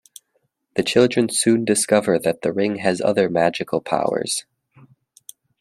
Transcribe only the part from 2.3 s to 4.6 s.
the ring has other magical powers.